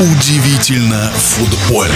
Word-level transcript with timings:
Удивительно 0.00 1.10
футбольно. 1.16 1.92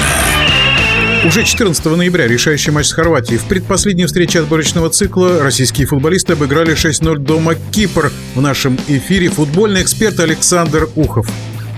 Уже 1.25 1.45
14 1.45 1.85
ноября 1.85 2.27
решающий 2.27 2.73
матч 2.73 2.87
с 2.87 2.93
Хорватией. 2.93 3.39
В 3.39 3.45
предпоследней 3.45 4.07
встрече 4.07 4.41
отборочного 4.41 4.91
цикла 4.91 5.41
российские 5.41 5.87
футболисты 5.87 6.33
обыграли 6.33 6.75
6-0 6.75 7.19
дома 7.19 7.55
Кипр. 7.71 8.11
В 8.35 8.41
нашем 8.41 8.77
эфире 8.89 9.29
футбольный 9.29 9.83
эксперт 9.83 10.19
Александр 10.19 10.89
Ухов. 10.97 11.31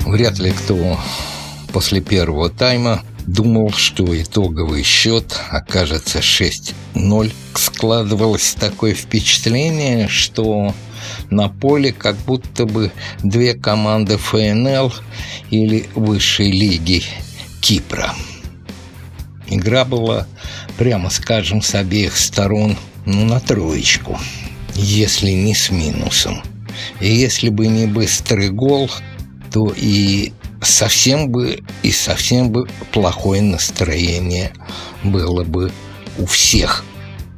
Вряд 0.07 0.39
ли 0.39 0.53
кто 0.53 0.99
после 1.75 2.01
первого 2.01 2.49
тайма 2.49 3.03
думал, 3.27 3.71
что 3.73 4.21
итоговый 4.21 4.83
счет 4.83 5.39
окажется 5.51 6.19
6-0. 6.19 7.33
Складывалось 7.55 8.55
такое 8.59 8.95
впечатление, 8.95 10.09
что 10.09 10.75
на 11.31 11.49
поле 11.49 11.93
как 11.93 12.17
будто 12.17 12.67
бы 12.67 12.93
две 13.23 13.55
команды 13.55 14.17
ФНЛ 14.17 14.93
или 15.51 15.89
высшей 15.95 16.51
лиги 16.51 17.03
Кипра. 17.61 18.15
Игра 19.47 19.85
была, 19.85 20.27
прямо 20.79 21.11
скажем, 21.11 21.63
с 21.63 21.75
обеих 21.75 22.17
сторон 22.17 22.77
ну, 23.05 23.25
на 23.27 23.41
троечку, 23.41 24.19
если 24.75 25.31
не 25.31 25.55
с 25.55 25.71
минусом. 25.71 26.43
И 27.01 27.13
если 27.13 27.51
бы 27.51 27.67
не 27.69 27.87
быстрый 27.87 28.51
гол, 28.51 28.91
то 29.53 29.73
и 29.77 30.33
совсем 30.65 31.29
бы 31.29 31.63
и 31.83 31.91
совсем 31.91 32.51
бы 32.51 32.69
плохое 32.93 33.43
настроение 33.43 34.53
было 35.03 35.45
бы 35.45 35.73
у 36.19 36.27
всех 36.27 36.85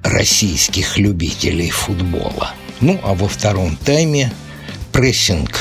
российских 0.02 0.98
любителей 0.98 1.70
футбола. 1.70 2.52
Ну, 2.80 3.00
а 3.02 3.14
во 3.14 3.28
втором 3.28 3.76
тайме 3.76 4.32
прессинг 4.92 5.58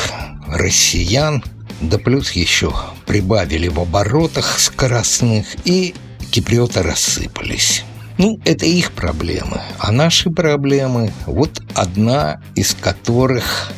россиян, 0.47 1.43
да 1.81 1.97
плюс 1.97 2.31
еще 2.31 2.73
прибавили 3.05 3.67
в 3.67 3.79
оборотах 3.79 4.59
скоростных, 4.59 5.45
и 5.65 5.95
киприоты 6.31 6.83
рассыпались. 6.83 7.83
Ну, 8.17 8.39
это 8.45 8.65
их 8.65 8.91
проблемы. 8.91 9.61
А 9.77 9.91
наши 9.91 10.29
проблемы, 10.29 11.11
вот 11.25 11.61
одна 11.73 12.41
из 12.55 12.73
которых 12.73 13.71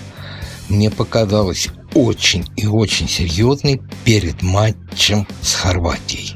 мне 0.70 0.92
показалась 0.92 1.70
очень 1.94 2.46
и 2.56 2.68
очень 2.68 3.08
серьезной 3.08 3.82
перед 4.06 4.42
матчем 4.42 5.28
с 5.42 5.54
Хорватией. 5.56 6.36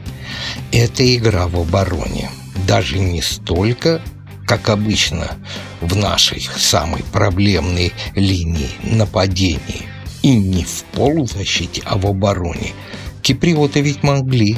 Это 0.72 1.16
игра 1.16 1.48
в 1.48 1.60
обороне. 1.60 2.30
Даже 2.68 3.00
не 3.00 3.22
столько 3.22 4.02
как 4.52 4.68
обычно 4.68 5.32
в 5.80 5.96
нашей 5.96 6.42
самой 6.42 7.04
проблемной 7.14 7.94
линии 8.16 8.70
нападений, 8.84 9.88
и 10.24 10.36
не 10.36 10.66
в 10.66 10.84
полузащите, 10.92 11.82
а 11.86 11.98
в 11.98 12.06
обороне, 12.06 12.74
киприоты 13.22 13.80
ведь 13.80 14.04
могли 14.04 14.58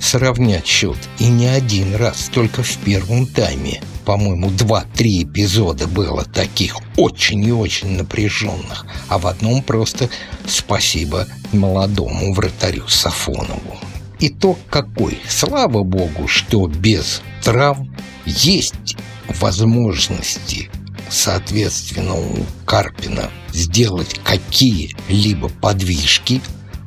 сравнять 0.00 0.66
счет 0.66 0.98
и 1.18 1.26
не 1.26 1.46
один 1.46 1.94
раз, 1.94 2.30
только 2.32 2.62
в 2.62 2.76
первом 2.78 3.26
тайме. 3.26 3.80
По-моему, 4.04 4.50
два-три 4.50 5.22
эпизода 5.22 5.86
было 5.86 6.24
таких 6.24 6.76
очень 6.96 7.44
и 7.44 7.52
очень 7.52 7.96
напряженных, 7.96 8.86
а 9.08 9.18
в 9.18 9.26
одном 9.26 9.62
просто 9.62 10.08
спасибо 10.46 11.26
молодому 11.52 12.32
вратарю 12.32 12.88
Сафонову. 12.88 13.78
Итог 14.18 14.58
какой? 14.68 15.18
Слава 15.28 15.82
богу, 15.82 16.28
что 16.28 16.66
без 16.66 17.22
травм 17.42 17.94
есть 18.26 18.96
возможности, 19.38 20.70
соответственно, 21.08 22.14
у 22.14 22.44
Карпина 22.66 23.30
сделать 23.52 24.20
какие-либо 24.22 25.48
подвижки 25.48 26.40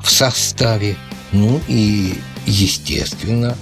в 0.04 0.12
составе. 0.12 0.96
Ну 1.34 1.60
и, 1.68 2.14
естественно, 2.46 3.58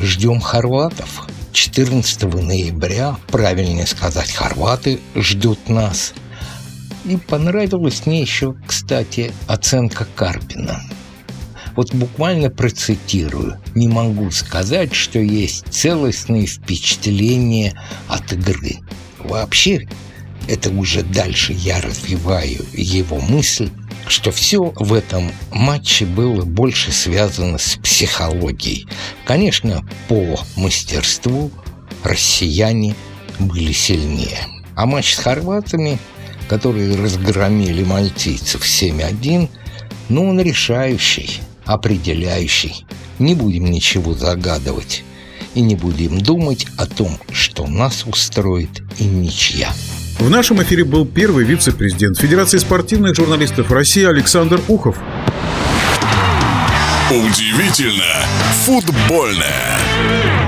ждем 0.00 0.40
хорватов. 0.40 1.28
14 1.52 2.22
ноября, 2.22 3.16
правильнее 3.28 3.86
сказать, 3.86 4.32
хорваты 4.32 4.98
ждут 5.14 5.68
нас. 5.68 6.14
И 7.04 7.16
понравилась 7.16 8.06
мне 8.06 8.22
еще, 8.22 8.54
кстати, 8.66 9.32
оценка 9.46 10.06
Карпина– 10.16 10.82
вот 11.76 11.94
буквально 11.94 12.50
процитирую. 12.50 13.58
Не 13.74 13.88
могу 13.88 14.30
сказать, 14.30 14.94
что 14.94 15.18
есть 15.18 15.64
целостные 15.70 16.46
впечатления 16.46 17.74
от 18.08 18.32
игры. 18.32 18.78
Вообще, 19.18 19.88
это 20.48 20.70
уже 20.70 21.02
дальше 21.02 21.52
я 21.52 21.80
развиваю 21.80 22.64
его 22.72 23.20
мысль, 23.20 23.70
что 24.12 24.30
все 24.30 24.74
в 24.76 24.92
этом 24.92 25.32
матче 25.50 26.04
было 26.04 26.44
больше 26.44 26.92
связано 26.92 27.56
с 27.56 27.78
психологией. 27.82 28.86
Конечно, 29.24 29.88
по 30.06 30.38
мастерству 30.54 31.50
россияне 32.04 32.94
были 33.38 33.72
сильнее. 33.72 34.46
А 34.74 34.84
матч 34.84 35.14
с 35.14 35.18
хорватами, 35.18 35.98
которые 36.46 36.94
разгромили 36.94 37.84
мальтийцев 37.84 38.62
7-1, 38.62 39.48
ну, 40.10 40.28
он 40.28 40.40
решающий 40.40 41.40
определяющий. 41.64 42.84
Не 43.18 43.34
будем 43.34 43.70
ничего 43.70 44.12
загадывать 44.12 45.04
и 45.54 45.62
не 45.62 45.74
будем 45.74 46.20
думать 46.20 46.66
о 46.76 46.86
том, 46.86 47.18
что 47.32 47.66
нас 47.66 48.04
устроит 48.06 48.82
и 48.98 49.04
ничья. 49.04 49.72
В 50.18 50.30
нашем 50.30 50.62
эфире 50.62 50.84
был 50.84 51.04
первый 51.04 51.44
вице-президент 51.44 52.18
Федерации 52.18 52.58
спортивных 52.58 53.14
журналистов 53.16 53.70
России 53.70 54.04
Александр 54.04 54.60
Ухов. 54.68 54.96
Удивительно 57.10 58.24
футбольное. 58.64 60.41